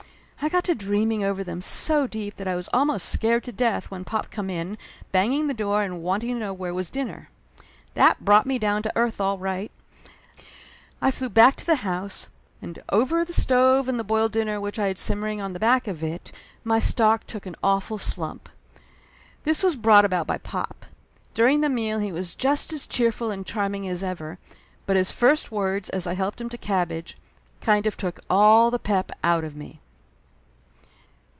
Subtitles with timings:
[0.43, 3.91] I got to dreaming over them so deep that I was almost scared to death
[3.91, 4.75] when pop come in,
[5.11, 7.29] banging the door and wanting to know where was dinner.
[7.93, 9.69] That brought me down to earth all right.
[10.99, 12.29] I flew back to the house,
[12.59, 15.87] and over the stove and the boiled dinner which I had simmering on the back
[15.87, 16.31] of it
[16.63, 18.49] my stock took a awful slump.
[19.43, 20.87] This was brought about by pop.
[21.35, 24.39] During the meal he was just as cheerful and charming as ever,
[24.87, 27.15] but his first words, as I helped him to cabbage,
[27.61, 29.77] kind of took all the pep out of me.